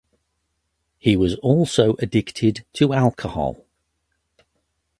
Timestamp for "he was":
0.97-1.35